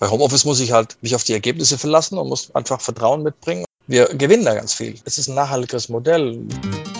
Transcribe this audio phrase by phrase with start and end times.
[0.00, 3.64] Bei Homeoffice muss ich halt mich auf die Ergebnisse verlassen und muss einfach Vertrauen mitbringen.
[3.88, 4.94] Wir gewinnen da ganz viel.
[5.04, 6.46] Es ist ein nachhaltiges Modell.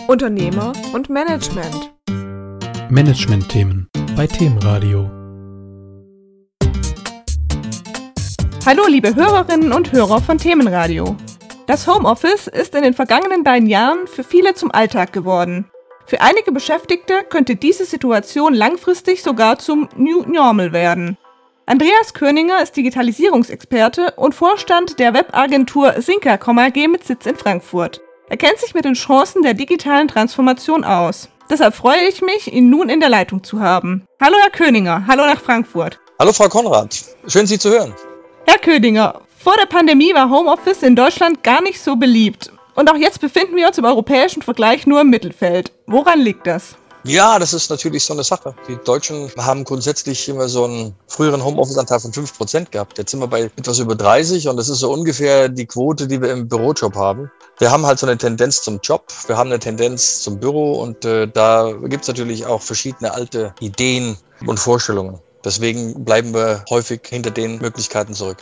[0.08, 1.92] Unternehmer und Management.
[2.90, 5.08] Management-Themen bei Themenradio.
[8.66, 11.14] Hallo liebe Hörerinnen und Hörer von Themenradio.
[11.68, 15.70] Das Homeoffice ist in den vergangenen beiden Jahren für viele zum Alltag geworden.
[16.06, 21.16] Für einige Beschäftigte könnte diese Situation langfristig sogar zum New Normal werden.
[21.68, 28.00] Andreas Köninger ist Digitalisierungsexperte und Vorstand der Webagentur Synca AG mit Sitz in Frankfurt.
[28.30, 31.28] Er kennt sich mit den Chancen der digitalen Transformation aus.
[31.50, 34.06] Deshalb freue ich mich, ihn nun in der Leitung zu haben.
[34.18, 36.00] Hallo Herr Köninger, hallo nach Frankfurt.
[36.18, 37.94] Hallo Frau Konrad, schön Sie zu hören.
[38.46, 42.50] Herr Köninger, vor der Pandemie war Homeoffice in Deutschland gar nicht so beliebt.
[42.76, 45.72] Und auch jetzt befinden wir uns im europäischen Vergleich nur im Mittelfeld.
[45.86, 46.78] Woran liegt das?
[47.04, 48.54] Ja, das ist natürlich so eine Sache.
[48.68, 52.98] Die Deutschen haben grundsätzlich immer so einen früheren Homeoffice-Anteil von 5% gehabt.
[52.98, 56.20] Jetzt sind wir bei etwas über 30 und das ist so ungefähr die Quote, die
[56.20, 57.30] wir im Bürojob haben.
[57.58, 61.04] Wir haben halt so eine Tendenz zum Job, wir haben eine Tendenz zum Büro und
[61.04, 65.20] äh, da gibt es natürlich auch verschiedene alte Ideen und Vorstellungen.
[65.44, 68.38] Deswegen bleiben wir häufig hinter den Möglichkeiten zurück.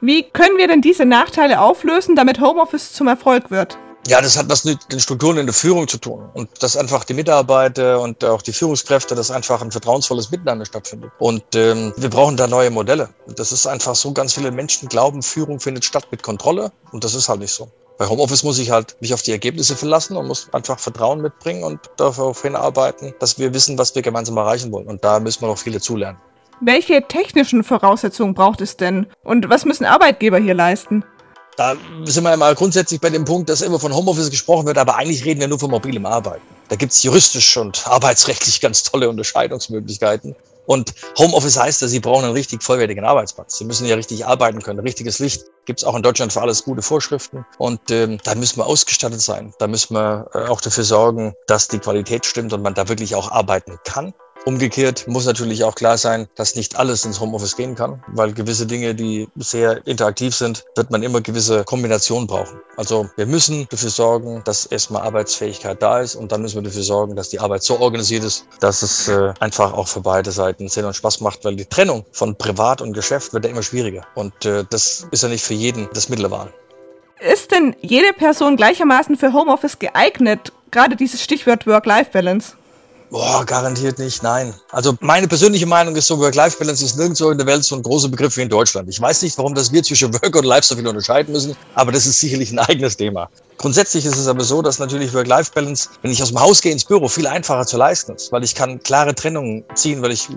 [0.00, 3.78] Wie können wir denn diese Nachteile auflösen, damit Homeoffice zum Erfolg wird?
[4.08, 6.28] Ja, das hat was mit den Strukturen in der Führung zu tun.
[6.32, 11.12] Und dass einfach die Mitarbeiter und auch die Führungskräfte, dass einfach ein vertrauensvolles Miteinander stattfindet.
[11.18, 13.10] Und ähm, wir brauchen da neue Modelle.
[13.36, 16.72] Das ist einfach so, ganz viele Menschen glauben, Führung findet statt mit Kontrolle.
[16.92, 17.68] Und das ist halt nicht so.
[17.98, 21.62] Bei Homeoffice muss ich halt mich auf die Ergebnisse verlassen und muss einfach Vertrauen mitbringen
[21.62, 24.86] und darauf hinarbeiten, dass wir wissen, was wir gemeinsam erreichen wollen.
[24.86, 26.18] Und da müssen wir noch viele zulernen.
[26.62, 29.06] Welche technischen Voraussetzungen braucht es denn?
[29.22, 31.04] Und was müssen Arbeitgeber hier leisten?
[31.60, 34.96] Da sind wir mal grundsätzlich bei dem Punkt, dass immer von Homeoffice gesprochen wird, aber
[34.96, 36.40] eigentlich reden wir nur von mobilem Arbeiten.
[36.70, 40.34] Da gibt es juristisch und arbeitsrechtlich ganz tolle Unterscheidungsmöglichkeiten.
[40.64, 43.58] Und Homeoffice heißt ja, Sie brauchen einen richtig vollwertigen Arbeitsplatz.
[43.58, 44.78] Sie müssen ja richtig arbeiten können.
[44.78, 47.44] Richtiges Licht gibt es auch in Deutschland für alles gute Vorschriften.
[47.58, 49.52] Und ähm, da müssen wir ausgestattet sein.
[49.58, 53.14] Da müssen wir äh, auch dafür sorgen, dass die Qualität stimmt und man da wirklich
[53.14, 54.14] auch arbeiten kann.
[54.46, 58.66] Umgekehrt muss natürlich auch klar sein, dass nicht alles ins Homeoffice gehen kann, weil gewisse
[58.66, 62.58] Dinge, die sehr interaktiv sind, wird man immer gewisse Kombinationen brauchen.
[62.76, 66.82] Also wir müssen dafür sorgen, dass erstmal Arbeitsfähigkeit da ist und dann müssen wir dafür
[66.82, 70.68] sorgen, dass die Arbeit so organisiert ist, dass es äh, einfach auch für beide Seiten
[70.68, 74.06] Sinn und Spaß macht, weil die Trennung von Privat und Geschäft wird ja immer schwieriger
[74.14, 76.52] und äh, das ist ja nicht für jeden das Mittel der Wahl.
[77.20, 80.52] Ist denn jede Person gleichermaßen für Homeoffice geeignet?
[80.70, 82.54] Gerade dieses Stichwort Work-Life-Balance.
[83.10, 84.54] Boah, garantiert nicht, nein.
[84.70, 88.08] Also meine persönliche Meinung ist so, Work-Life-Balance ist nirgendwo in der Welt so ein großer
[88.08, 88.88] Begriff wie in Deutschland.
[88.88, 91.90] Ich weiß nicht, warum das wir zwischen Work und Life so viel unterscheiden müssen, aber
[91.90, 93.28] das ist sicherlich ein eigenes Thema.
[93.58, 96.84] Grundsätzlich ist es aber so, dass natürlich Work-Life-Balance, wenn ich aus dem Haus gehe ins
[96.84, 100.28] Büro, viel einfacher zu leisten ist, weil ich kann klare Trennungen ziehen, weil ich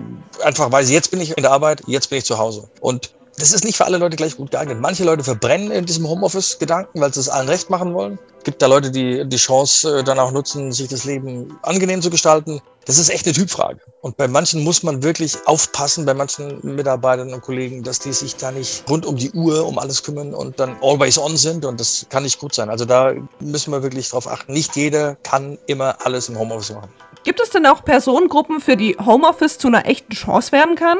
[0.42, 2.68] einfach weiß, jetzt bin ich in der Arbeit, jetzt bin ich zu Hause.
[2.80, 4.78] Und das ist nicht für alle Leute gleich gut geeignet.
[4.80, 8.18] Manche Leute verbrennen in diesem Homeoffice-Gedanken, weil sie es allen recht machen wollen.
[8.38, 12.00] Es gibt da Leute, die die Chance äh, dann auch nutzen, sich das Leben angenehm
[12.00, 12.60] zu gestalten.
[12.84, 13.80] Das ist echt eine Typfrage.
[14.02, 18.36] Und bei manchen muss man wirklich aufpassen, bei manchen Mitarbeitern und Kollegen, dass die sich
[18.36, 21.64] da nicht rund um die Uhr um alles kümmern und dann always on sind.
[21.64, 22.68] Und das kann nicht gut sein.
[22.68, 24.52] Also da müssen wir wirklich drauf achten.
[24.52, 26.90] Nicht jeder kann immer alles im Homeoffice machen.
[27.24, 30.98] Gibt es denn auch Personengruppen, für die Homeoffice zu einer echten Chance werden kann?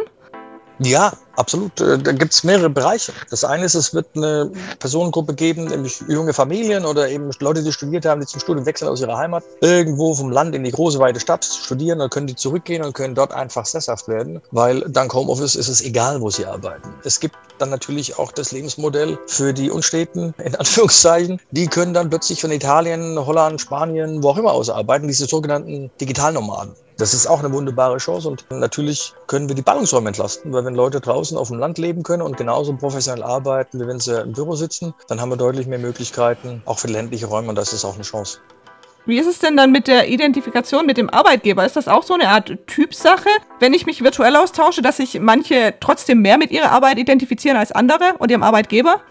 [0.80, 1.80] Ja, absolut.
[1.80, 3.12] Äh, da gibt es mehrere Bereiche.
[3.30, 7.72] Das eine ist, es wird eine Personengruppe geben, nämlich junge Familien oder eben Leute, die
[7.72, 10.98] studiert haben, die zum Studium wechseln aus ihrer Heimat, irgendwo vom Land in die große,
[10.98, 15.14] weite Stadt studieren, dann können die zurückgehen und können dort einfach sesshaft werden, weil dank
[15.14, 16.92] Homeoffice ist es egal, wo sie arbeiten.
[17.04, 21.40] Es gibt dann natürlich auch das Lebensmodell für die Unsteten, in Anführungszeichen.
[21.52, 25.90] Die können dann plötzlich von Italien, Holland, Spanien, wo auch immer aus arbeiten, diese sogenannten
[26.00, 26.74] Digitalnomaden.
[26.97, 30.77] Das ist auch eine wunderbare Chance und natürlich können wir die Ballungsräume entlasten, weil wenn
[30.77, 34.32] Leute draußen auf dem Land leben können und genauso professionell arbeiten, wie wenn sie im
[34.32, 37.84] Büro sitzen, dann haben wir deutlich mehr Möglichkeiten, auch für ländliche Räume und das ist
[37.84, 38.38] auch eine Chance.
[39.06, 41.66] Wie ist es denn dann mit der Identifikation mit dem Arbeitgeber?
[41.66, 43.28] Ist das auch so eine Art Typsache,
[43.59, 47.72] wenn ich mich virtuell austausche, dass sich manche trotzdem mehr mit ihrer Arbeit identifizieren als
[47.72, 49.02] andere und ihrem Arbeitgeber?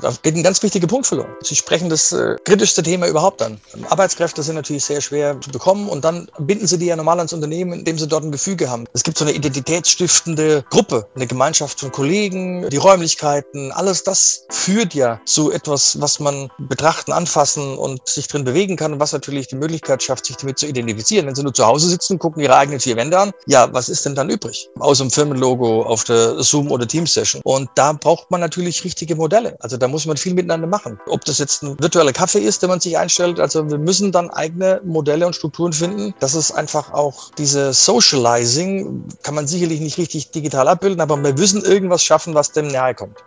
[0.00, 1.34] Da geht ein ganz wichtiger Punkt verloren.
[1.42, 3.60] Sie sprechen das äh, kritischste Thema überhaupt an.
[3.88, 7.32] Arbeitskräfte sind natürlich sehr schwer zu bekommen und dann binden sie die ja normal ans
[7.32, 8.84] Unternehmen, indem sie dort ein Gefüge haben.
[8.92, 14.94] Es gibt so eine identitätsstiftende Gruppe, eine Gemeinschaft von Kollegen, die Räumlichkeiten, alles das führt
[14.94, 19.48] ja zu etwas, was man betrachten, anfassen und sich drin bewegen kann und was natürlich
[19.48, 21.26] die Möglichkeit schafft, sich damit zu identifizieren.
[21.26, 24.06] Wenn sie nur zu Hause sitzen, gucken ihre eigenen vier Wände an, ja, was ist
[24.06, 24.68] denn dann übrig?
[24.78, 27.42] Außer dem Firmenlogo auf der Zoom- oder Teams-Session.
[27.44, 29.56] Und da braucht man natürlich richtige Modelle.
[29.60, 31.00] Also da muss man viel miteinander machen.
[31.06, 33.40] Ob das jetzt ein virtueller Kaffee ist, den man sich einstellt.
[33.40, 36.14] Also wir müssen dann eigene Modelle und Strukturen finden.
[36.20, 41.34] Das ist einfach auch diese Socializing, kann man sicherlich nicht richtig digital abbilden, aber wir
[41.34, 43.18] müssen irgendwas schaffen, was dem nahe kommt.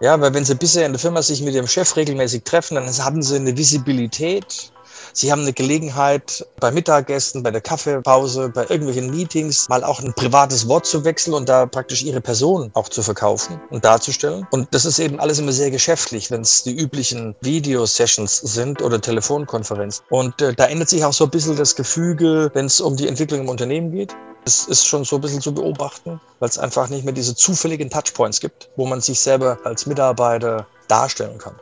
[0.00, 2.86] Ja, weil wenn Sie bisher in der Firma sich mit Ihrem Chef regelmäßig treffen, dann
[2.86, 4.72] haben Sie eine Visibilität
[5.12, 10.12] Sie haben eine Gelegenheit, bei Mittagessen, bei der Kaffeepause, bei irgendwelchen Meetings mal auch ein
[10.14, 14.46] privates Wort zu wechseln und da praktisch Ihre Person auch zu verkaufen und darzustellen.
[14.50, 19.00] Und das ist eben alles immer sehr geschäftlich, wenn es die üblichen Video-Sessions sind oder
[19.00, 20.04] Telefonkonferenzen.
[20.10, 23.08] Und äh, da ändert sich auch so ein bisschen das Gefüge, wenn es um die
[23.08, 24.14] Entwicklung im Unternehmen geht.
[24.44, 27.90] Es ist schon so ein bisschen zu beobachten, weil es einfach nicht mehr diese zufälligen
[27.90, 31.54] Touchpoints gibt, wo man sich selber als Mitarbeiter darstellen kann.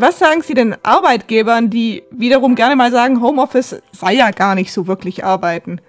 [0.00, 4.72] Was sagen Sie denn Arbeitgebern, die wiederum gerne mal sagen, Homeoffice sei ja gar nicht
[4.72, 5.82] so wirklich arbeiten?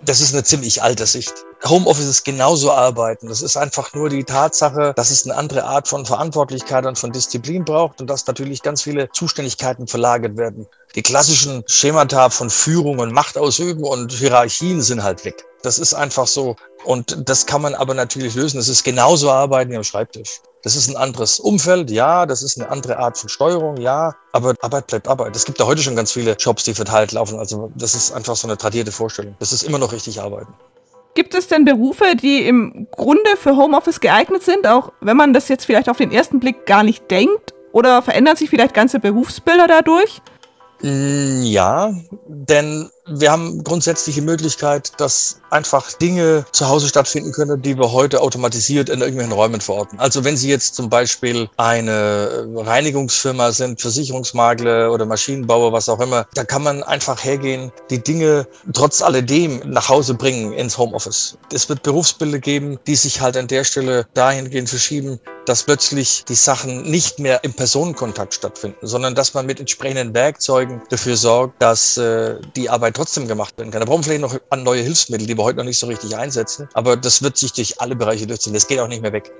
[0.00, 1.34] Das ist eine ziemlich alte Sicht.
[1.62, 3.28] Homeoffice ist genauso arbeiten.
[3.28, 7.12] Das ist einfach nur die Tatsache, dass es eine andere Art von Verantwortlichkeit und von
[7.12, 10.66] Disziplin braucht und dass natürlich ganz viele Zuständigkeiten verlagert werden.
[10.94, 15.44] Die klassischen Schemata von Führung und Macht ausüben und Hierarchien sind halt weg.
[15.62, 16.56] Das ist einfach so.
[16.86, 18.58] Und das kann man aber natürlich lösen.
[18.58, 20.40] Es ist genauso arbeiten wie am Schreibtisch.
[20.64, 24.54] Das ist ein anderes Umfeld, ja, das ist eine andere Art von Steuerung, ja, aber
[24.62, 25.36] Arbeit bleibt Arbeit.
[25.36, 27.38] Es gibt ja heute schon ganz viele Jobs, die verteilt laufen.
[27.38, 29.36] Also das ist einfach so eine tradierte Vorstellung.
[29.40, 30.54] Das ist immer noch richtig arbeiten.
[31.14, 35.48] Gibt es denn Berufe, die im Grunde für Homeoffice geeignet sind, auch wenn man das
[35.48, 37.52] jetzt vielleicht auf den ersten Blick gar nicht denkt?
[37.72, 40.22] Oder verändern sich vielleicht ganze Berufsbilder dadurch?
[40.82, 41.94] Mm, ja,
[42.26, 47.92] denn wir haben grundsätzlich die Möglichkeit, dass einfach Dinge zu Hause stattfinden können, die wir
[47.92, 49.98] heute automatisiert in irgendwelchen Räumen verorten.
[49.98, 56.26] Also wenn Sie jetzt zum Beispiel eine Reinigungsfirma sind, Versicherungsmakler oder Maschinenbauer, was auch immer,
[56.34, 61.36] da kann man einfach hergehen, die Dinge trotz alledem nach Hause bringen ins Homeoffice.
[61.52, 66.34] Es wird Berufsbilder geben, die sich halt an der Stelle dahingehend verschieben, dass plötzlich die
[66.34, 71.96] Sachen nicht mehr im Personenkontakt stattfinden, sondern dass man mit entsprechenden Werkzeugen dafür sorgt, dass
[71.96, 73.80] äh, die Arbeit trotzdem gemacht werden kann.
[73.80, 76.16] Da brauchen wir vielleicht noch an neue Hilfsmittel, die wir heute noch nicht so richtig
[76.16, 76.68] einsetzen.
[76.74, 78.54] Aber das wird sich durch alle Bereiche durchziehen.
[78.54, 79.30] Das geht auch nicht mehr weg.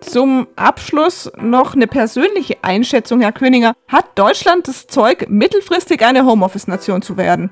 [0.00, 3.74] Zum Abschluss noch eine persönliche Einschätzung, Herr Königer.
[3.88, 7.50] Hat Deutschland das Zeug, mittelfristig eine Homeoffice-Nation zu werden?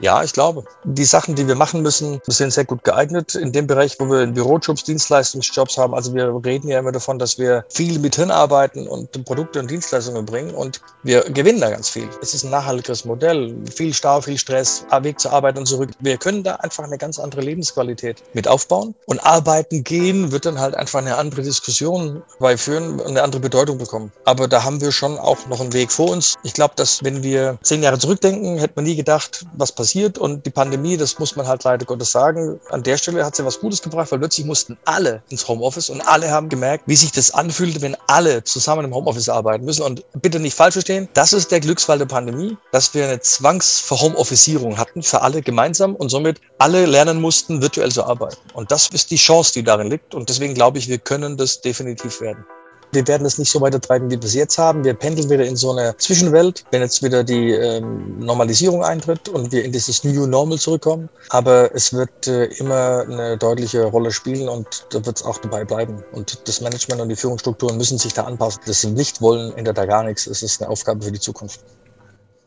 [0.00, 0.64] Ja, ich glaube.
[0.84, 3.34] Die Sachen, die wir machen müssen, sind sehr gut geeignet.
[3.34, 7.38] In dem Bereich, wo wir Bürojobs, Dienstleistungsjobs haben, also wir reden ja immer davon, dass
[7.38, 11.90] wir viel mit Hirn arbeiten und Produkte und Dienstleistungen bringen und wir gewinnen da ganz
[11.90, 12.08] viel.
[12.22, 13.54] Es ist ein nachhaltiges Modell.
[13.74, 15.90] Viel Stau, viel Stress, Weg zur Arbeit und zurück.
[16.00, 20.58] Wir können da einfach eine ganz andere Lebensqualität mit aufbauen und arbeiten gehen wird dann
[20.58, 24.12] halt einfach eine andere Diskussion beiführen und eine andere Bedeutung bekommen.
[24.24, 26.36] Aber da haben wir schon auch noch einen Weg vor uns.
[26.42, 30.18] Ich glaube, dass wenn wir zehn Jahre zurückdenken, hätte man nie gedacht, was passiert passiert
[30.18, 33.44] und die Pandemie, das muss man halt leider Gottes sagen, an der Stelle hat sie
[33.44, 37.10] was Gutes gebracht, weil plötzlich mussten alle ins Homeoffice und alle haben gemerkt, wie sich
[37.10, 39.82] das anfühlte, wenn alle zusammen im Homeoffice arbeiten müssen.
[39.82, 44.78] Und bitte nicht falsch verstehen, das ist der Glücksfall der Pandemie, dass wir eine Zwangsverhomeofficierung
[44.78, 48.38] hatten für alle gemeinsam und somit alle lernen mussten, virtuell zu arbeiten.
[48.54, 50.14] Und das ist die Chance, die darin liegt.
[50.14, 52.44] Und deswegen glaube ich, wir können das definitiv werden.
[52.92, 54.84] Wir werden es nicht so weiter treiben, wie wir es jetzt haben.
[54.84, 59.52] Wir pendeln wieder in so eine Zwischenwelt, wenn jetzt wieder die ähm, Normalisierung eintritt und
[59.52, 61.08] wir in dieses New Normal zurückkommen.
[61.28, 65.64] Aber es wird äh, immer eine deutliche Rolle spielen und da wird es auch dabei
[65.64, 66.02] bleiben.
[66.12, 68.62] Und das Management und die Führungsstrukturen müssen sich da anpassen.
[68.66, 70.26] Das sie nicht wollen, ändert da gar nichts.
[70.26, 71.60] Es ist eine Aufgabe für die Zukunft.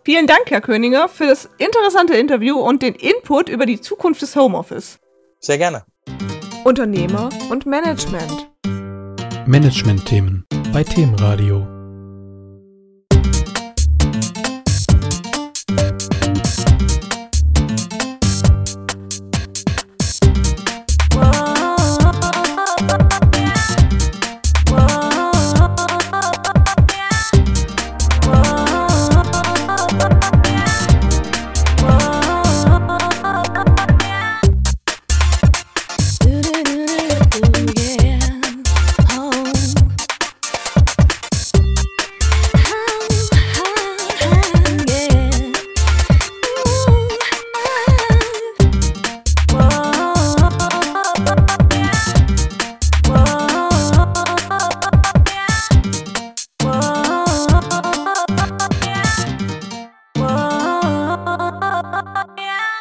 [0.05, 4.35] Vielen Dank, Herr Königer, für das interessante Interview und den Input über die Zukunft des
[4.35, 4.99] Homeoffice.
[5.39, 5.85] Sehr gerne.
[6.65, 8.52] Unternehmer und Management.
[9.47, 11.72] Management-Themen bei Themenradio.